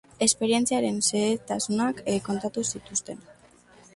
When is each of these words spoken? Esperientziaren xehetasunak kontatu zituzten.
Esperientziaren 0.25 0.95
xehetasunak 1.07 2.01
kontatu 2.29 2.63
zituzten. 2.75 3.21